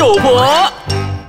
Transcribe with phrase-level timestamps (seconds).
[0.00, 0.42] 救火，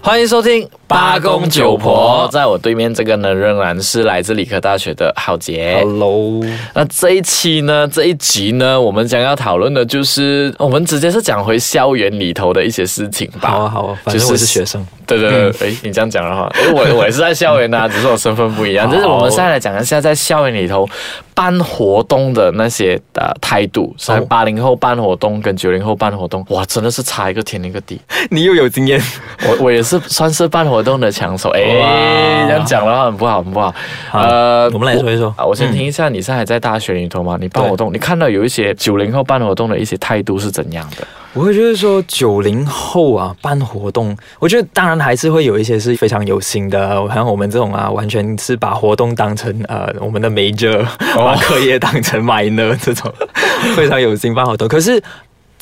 [0.00, 5.78] 欢迎收听八公九婆在我对面这个呢，仍然是来自理科大学的浩杰。
[5.80, 13.52] Hello，那这一期呢，这一集呢，我们将要讨论的就是，我们直接是讲回校园里头的一些事情吧。
[13.52, 14.86] 好啊好啊，反正我是学生。
[15.06, 18.86] 对对对，哎、你这样讲的话，因为我我也是在校园啊， 只是我身份不一样。
[18.86, 20.88] 好就是我们现在来讲一下，在校园里头
[21.34, 28.00] 办活动的那些呃态度，所以八零后办活动跟九零后办活动，哇，真的是差一个天一个地。
[28.30, 29.02] 你又有经验，
[29.48, 33.74] 我我也是算是办活动的抢手，哎，这样讲的话很不好，很不好。
[34.10, 37.36] 好呃我们来说一说啊，我先听一下，你现在还在大学里头吗？
[37.40, 41.06] 你办活动，你看到有一些九零后办活动的一些态度是怎样的？
[41.34, 50.84] 我会觉得说九零后啊办活动，我觉得当然还是会有一些是非常有心的，像我们这种啊，完全是把活动当成呃我们的 major，
[51.16, 53.10] 把课业当成 minor 这种
[53.74, 54.68] 非常有心办活动。
[54.68, 55.02] 可是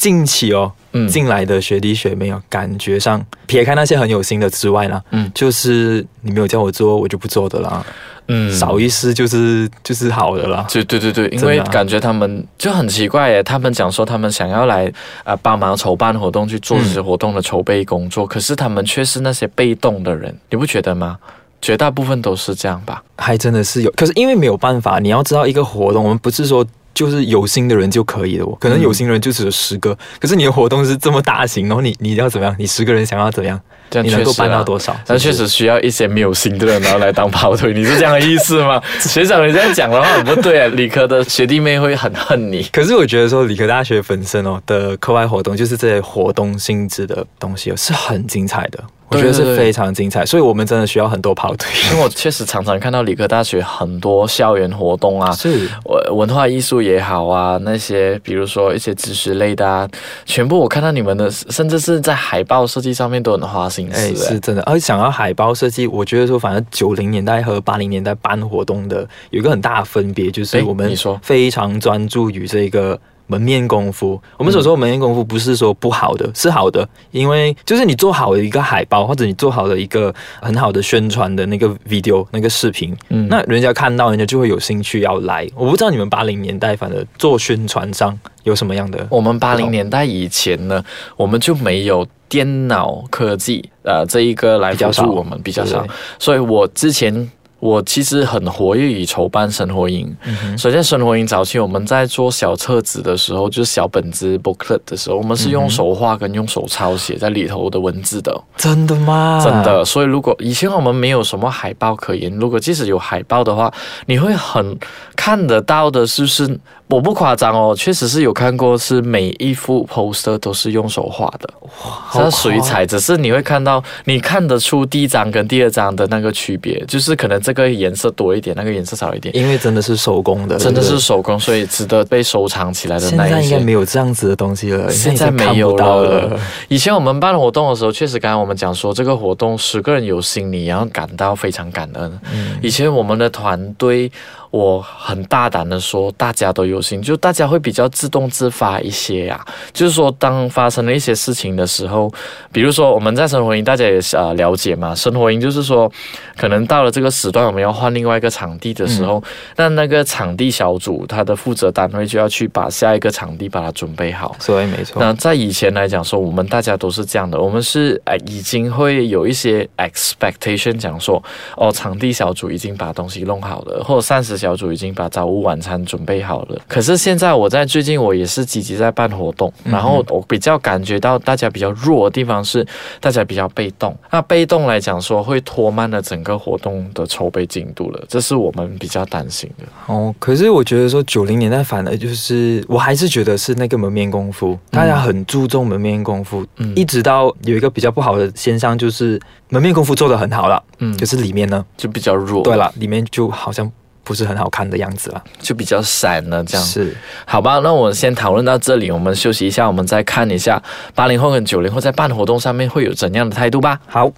[0.00, 7.84] 近期哦，嗯进来的学弟学妹啊，感觉上撇开那些很有心的之外呢，嗯就是你没有叫我做，我就不做的啦，
[8.28, 10.66] 嗯少一事就是就是好的啦。
[10.72, 14.90] 对对对对，因为感觉他们就很奇怪耶，他们讲说他们想要来
[15.24, 21.18] 呃帮忙筹办活动，去做这些活动的筹备工作，可是他们却是那些被动的人，你不觉得吗？
[21.60, 23.04] 绝大部分都是这样吧？
[23.18, 26.66] 还真的是有，可是因为没有办法，你要知道一个活动，我们不是说
[27.00, 32.54] 就是有心的人就可以的哦，可能有心的人就只有十个，可是你的活动是这么大型，然后你你要怎么样？
[32.58, 33.58] 你十个人想要怎样？
[33.88, 34.94] 这样你能够办到多少？
[35.06, 38.78] 但确实需要一些没有心的人，然后来当跑腿，你是这样的意思吗？
[39.00, 42.62] 学长，你这样讲的话很不对啊，理科的学弟妹会很恨你。
[42.64, 48.78] 可是我觉得说理科大学本身哦的课外活动，就是这些活动性质的东西哦，是很精彩的，
[49.10, 51.68] 我觉得是非常精彩，所以我们真的需要很多跑腿。
[51.90, 59.88] 因为我确实常常看到理科大学很多校园活动啊，是我文化艺术也好啊，那些比如说一些知识类的啊，
[60.24, 64.62] 全部我看到你们的，甚至是在海报设计上面都很花心思、哎，哎是真的。
[64.62, 72.98] 而想要海报设计，我觉得说，反正九零年代和八零年代办活动的有一个很大的分别，就是哎我们非常专注于这个。
[73.30, 85.48] 门面功夫，我们所说的门面功夫不是说不好的，是好的，因为就是你做好了一个海报，或者你做好了一个很好的宣传的那个 video 那个视频，嗯那人家看到，人家就会有兴趣要来。
[85.54, 90.84] 我不知道你们八零年代反正做宣传上有什么样的，我们八零年代以前呢，
[91.16, 97.30] 我们就没有电脑科技，呃，这一个来辅比较少助我们比较少对，所以我之前。
[97.60, 108.34] 我其实很活跃于筹办生活营，嗯首先生活营早期我们在做小册子的时候，就是小本子 booklet 的时候，我们是用手画跟用手抄写在里头的文字的。
[108.56, 109.40] 真的吗？
[109.44, 113.72] 真的，所以如果以前我们没有什么海报可言，如果即使有海报的话，
[114.06, 114.76] 你会很
[115.14, 116.58] 看得到的，是不是？
[116.90, 133.34] 我不夸张哦，确实是有看过，是每一幅 poster 都是用手画的，好是水彩，只是你会看到，你看得出第一张跟第二张的那个区别，就是可能这个颜色多一点，那个颜色少一点，因为真的是手工的，真的是手工，所以值得被收藏起来的那一些。
[133.36, 136.40] 在应该没有这样子的东西了，现在没有了了。。
[136.66, 142.20] 以前我们办活动的时候，确实刚才我们讲说，这个活动十个人有心，你要感到非常感恩。
[142.32, 144.10] 嗯以前我们的团队，
[144.50, 152.12] 我很大胆的说，大家都有心，就大家会比较自动自发一些呀、就是说，当发生了一些事情的时候，
[152.50, 155.90] 比如说我们在生活营，大家也是呃了解嘛，生活营就是说，
[156.36, 159.22] 可能到了这个时段，我们要换另外一个场地的时候，
[159.56, 164.34] 那那个场地小组他的负责单位就要去把下一个场地把它准备好。
[164.40, 171.22] 所以没错，那在以前来讲说，我们大家都是这样的，我们是呃已经会有一些 expectation 讲说，
[171.56, 176.58] 哦，场地小组已经把东西弄好了，或者膳食小组已经把早午晚餐准备好了。
[176.66, 182.66] 可是现在我在最近我也是积极在办活动，然后我比较感觉到大家比较弱的地方是
[183.00, 183.94] 大家比较被动。
[184.10, 189.64] 那被动来讲说，会拖慢了整个活动的筹备进度了，这是我们比较担心的。
[189.86, 203.70] 哦，可是我觉得说九零年代反而就是，我还是觉得是那个门面功夫，大家很注重门面功夫，嗯一直到有一个比较不好的现象，就是门面功夫做得很好了，嗯可是里面呢，就比较弱，对，了，里面就好像
[204.04, 206.66] 不是很好看的样子了，就比较闪了这样。
[206.66, 210.62] 是好吧，那我们先讨论到这里，我们休息一下，我们再看一下
[210.94, 213.80] 八零后跟九零后在办活动上面会有怎样的态度吧。
[213.86, 214.10] 好。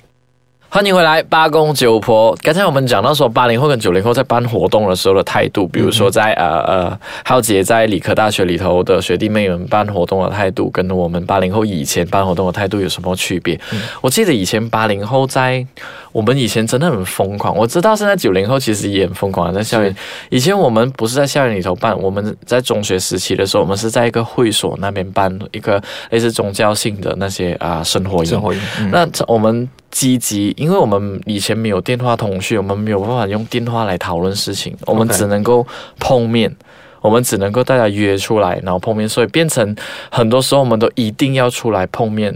[0.74, 2.34] 欢迎回来，八公九婆。
[2.40, 13.60] 刚才我们讲到说，八零后跟九零后在办活动的时候的态度，比如说在呃呃，浩杰在理科大学里头的学弟妹们办活动的态度，跟我们八零后以前办活动的态度有什么区别？
[14.00, 15.62] 我记得以前八零后在
[16.10, 19.94] 我们以前真的很疯狂，我知道现在九零后其实也很疯狂，在校园。
[20.30, 25.78] 以前我们不是在校园里头办，我们在中学时期的时候，我们是在一个会所那边办一个
[26.08, 28.30] 类似宗教性的那些啊生活营。
[28.30, 35.64] 生活营，嗯那我们积极，因为我们以前没有电话通讯，我们没有办法用电话来讨论事情，我们只能够
[36.00, 36.52] 碰面。
[37.00, 39.74] 我们只能够大家约出来，然后碰面，所以变成
[40.08, 42.32] 很多时候我们都一定要出来碰面，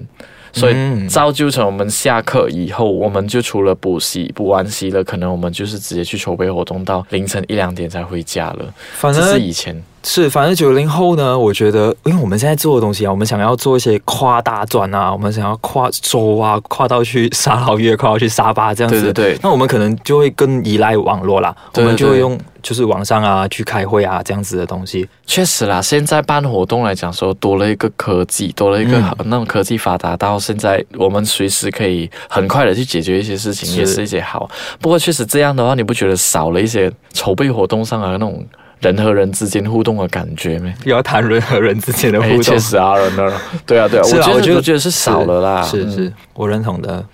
[0.53, 8.57] 所以嗯造就成我们下课以后，我们就除了补习补完习了，可能我们就是直接去筹备活动到凌晨一两点才回家了。
[8.59, 19.03] 这反正是以前，是，反正九零后呢，我觉得，因为我们现在做的东西啊，我们想要做一些跨大专啊，我们想要跨州啊，跨到去沙劳越，跨到去沙巴这样子。
[19.03, 25.09] 对对对那我们可能就会更依赖网络啦，对对我们就会用就是网上啊去开会啊这样子的东西。
[25.27, 34.49] 确实啦，现在办活动来讲说，多了一个科技，多了一个、嗯那种科技发达到现在，我们随时可以很快的去解决一些事情，是也是一些好。
[34.81, 38.47] 不过确实这样的话，你不觉得少了一些筹备活动上的那种
[38.81, 40.73] 人和人之间互动的感觉没？
[40.85, 43.33] 要谈人和人之间的互哎动，确实啊，人的，
[43.67, 47.05] 对啊，对啊，我觉得我觉得觉得是少了啦，嗯是是，我认同的。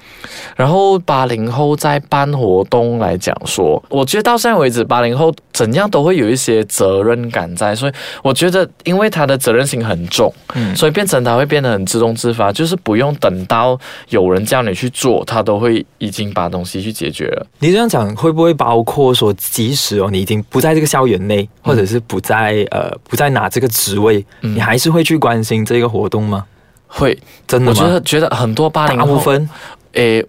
[0.57, 7.93] 然后八零后在办活动来讲说，我觉得到现在为止，八零后怎样都会有一些责任感在，所以
[8.23, 13.79] 我觉得，因为他的责任心很重，嗯所以变成他会变得很自动自发，就是不用等到
[14.11, 17.47] 有人叫你去做，他都会已经把东西去解决了。
[17.59, 26.45] 你这样讲会不会包括说，即使哦你已经不在这个校园内，或者是不再呃不再拿这个职位，嗯你还是会去关心这个活动吗？
[26.87, 27.75] 会，真的吗？
[27.75, 29.49] 我觉得觉得很多八零后，大部分
[29.93, 30.25] 诶，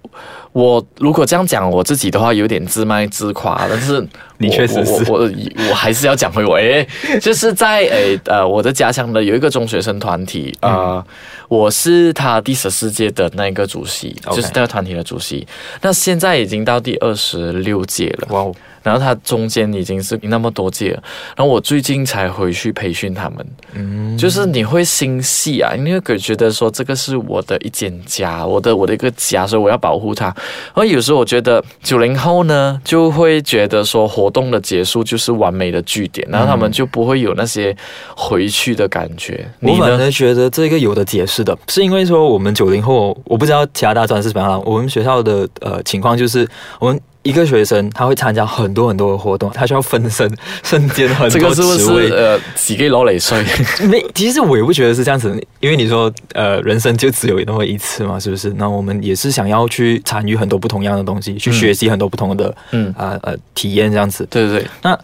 [0.54, 4.06] 我如果这样讲我自己的话，有点自卖自夸，但是
[4.38, 5.12] 你确实是。
[5.12, 5.30] 我
[5.70, 6.88] 我还是要讲回我，诶，
[7.20, 11.04] 就是在诶呃我的家乡的有一个中学生团体，呃，
[11.48, 15.46] 我是他第十四届的那个主席就是那个团体的主席，
[15.82, 18.28] 那现在已经到第二十六届了。
[18.30, 21.04] 哇哦，然后他中间已经是那么多届了，
[21.36, 30.36] 然后我最近才回去培训他们，嗯，就是你会心细啊，因为会觉得说这个是我的一间家，我的我的一个家，所以我要保护它。
[30.68, 37.76] 然后有时候我觉得九零后呢，就会觉得说活动的结束就是完美的据点，然后他们就不会有那些
[38.16, 39.48] 回去的感觉。
[39.60, 39.86] 我你我？
[39.86, 46.48] 反而觉得这个有的解释的，是因为说我们九零后，我不知道其他大专是怎么样，我们学校的呃情况就是
[46.80, 47.00] 我们。
[47.24, 50.30] 一个学生他会参加很多很多的活动，他需要分身
[50.64, 53.44] 身兼很多这个是不职位是呃几个老累岁？
[53.88, 55.30] 没，其实我也不觉得是这样子，
[55.60, 58.54] 因为你说呃，人生就只有那么一次嘛，是不是？
[58.58, 64.28] 那我们也是想要去参与很多不同样的东西，去嗯学习很多不同的嗯，啊呃体验这样子。
[64.30, 64.98] 对对对，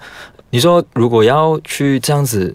[0.50, 2.54] 你说如果要去这样子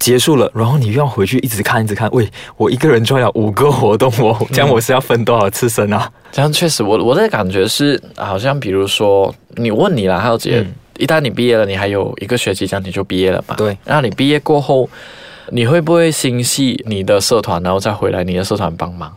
[0.00, 6.10] 结束了，然后你又要回去一直看一直看，喂，我一个人做了五个活动哦，这样我是要分多少次身啊？
[6.32, 13.54] 这样确实，我我的感觉是，好像比如说，你问你啦，浩姐，嗯一旦你毕业了，你还有一个学期，这样你就毕业了嘛？
[13.56, 13.76] 对。
[13.84, 14.86] 那你毕业过后，
[15.48, 19.10] 你会不会心系你的社团，然后再回来你的社团帮忙？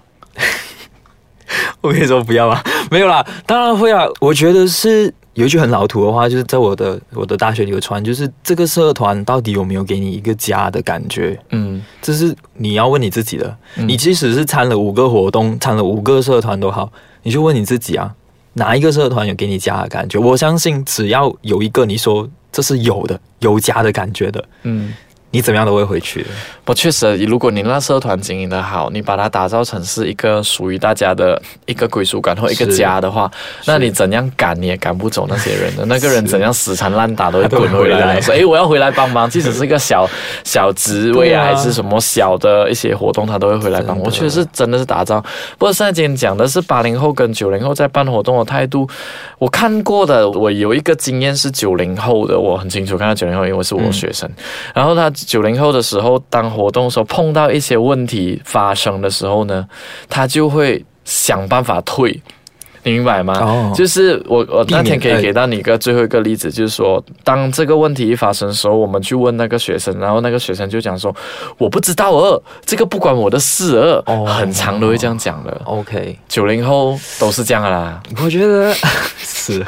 [1.81, 4.06] 我跟你说不要啊，没有啦，当然会啊。
[4.21, 11.39] 我觉得是有一句很老土的话，就是在我的我的大学里有传，就是这个社团到底有没有给你一个家的感觉？
[11.50, 13.57] 嗯这是你要问你自己的。
[13.77, 16.91] 嗯你即使是参了五个活动，参了五个社团都好，
[17.24, 18.13] 你就问你自己啊，
[18.53, 20.19] 哪一个社团有给你家的感觉？
[20.19, 24.94] 我相信只要有一个你说这是有的，有家的感觉的，嗯，
[25.33, 26.29] 你怎么样都会回去的。
[26.63, 33.29] 不，确实，如果你那社团经营的好，你把它打造成是一个属于大家的 一个归属感或一个家的话，
[33.65, 35.84] 那你怎样赶你也赶不走那些人的。
[35.88, 40.08] 那个人怎样死缠烂打都会滚回来来， 说：“诶，我要回来帮忙。”即使是一个小
[40.46, 44.05] 小职位还是什么小的一些活动，他都会回来帮忙。
[44.05, 45.19] 我确实是真的是打造。
[45.58, 48.88] 不过现在今天讲的是八零后跟九零后在办活动的态度，
[49.39, 54.29] 我看过的，我有一个经验是九零后的，我很清楚看到九零后，因为是我学生。
[54.74, 59.68] 然后他九零后的时候，当活动的时候碰到一些问题发生的时候呢，
[60.10, 62.22] 他就会想办法退。
[62.86, 63.34] 你明白吗？
[63.39, 71.15] 哦就是我我那天可以呃给到你一个最后一个例子，就是说，当这个问题一发生的时候，我们去问那个学生，然后那个学生就讲说
[71.58, 74.03] ：“我不知道哦，这个不关我的事哦。
[74.06, 75.62] 哦很长都会这样讲的。
[75.63, 78.03] OK，九零后都是这样啦。
[78.22, 78.74] 我觉得
[79.18, 79.65] 是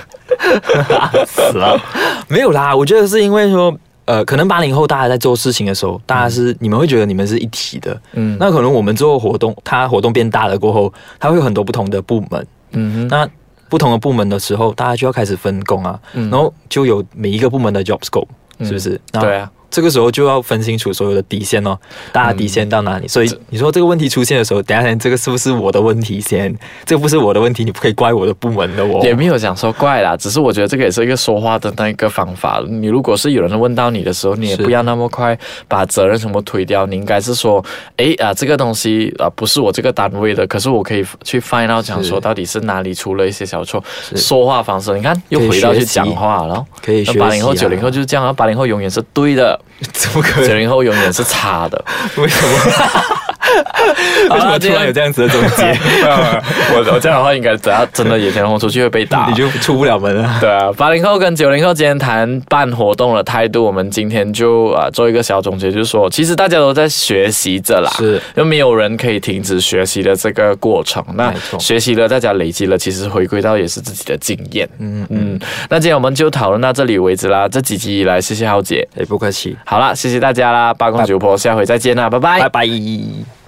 [1.26, 1.80] 死了，
[2.28, 2.76] 没有啦。
[2.76, 3.74] 我觉得是因为说。
[4.06, 8.00] 呃，可能八零后大家在做事情的时候，大家是、你们会觉得你们是一体的。
[8.14, 12.48] 嗯，那可能我们做活动，它活动变大了过后，它会有很多不同的部门。
[12.72, 13.28] 嗯哼，那
[13.68, 18.28] 不同的部门的时候，大家就要开始分工啊，然后就有每一个部门的 job scope，
[18.60, 19.02] 是不是？
[19.12, 21.78] 那对啊，这个时候就要分清楚所有的底线哦，
[22.12, 23.08] 大家底线到哪里？
[23.08, 26.56] 所以你说这个问题出现的时候，等一下这个是不是我的问题先？
[26.86, 29.02] 这个不是我的问题，你不可以怪我的部门的哦。
[29.04, 32.64] 也没有讲说怪啦，只是我觉得这个也是一个说话的那一个方法。
[32.68, 37.64] 你如果是有人问到你的时候，你也不要那么快把责任全部推掉，你应该是说，
[37.98, 43.84] 哎啊，这个东西啊不是我这个单位的，可是我可以去 find out 讲说到底是哪里出了一些小错，
[44.16, 46.66] 说话方式，你看又回到去讲话了。
[46.82, 47.22] 可以学习、啊。
[47.22, 49.60] 八零后、九零后就是这样啊，八零后永远是对的，
[49.94, 50.48] 怎么可能？
[50.50, 51.84] 九零后永远是差的。
[52.18, 53.15] 为什么？
[54.30, 55.64] 为什么突然有这样子的总结？
[56.74, 59.28] 我我这样的话，应该等下真的野田红出去会被打。
[59.30, 60.38] 你就出不了门了。
[60.40, 71.04] 对啊，八零后跟九零后今天谈办活动的态度，我们今天就啊做一个小总结，就是说，其实大家都在学习着啦，是，又没有人可以停止学习的这个过程。
[71.16, 74.68] 那学习了，大家累积了，其实回归到也是自己的经验。
[74.80, 77.48] 嗯嗯，那今天我们就讨论到这里为止啦。
[77.48, 78.88] 这几集以来，谢谢浩姐。
[78.96, 83.45] 也不客气，好啦，谢谢大家啦，八公九婆，下回再见啦，拜拜拜拜。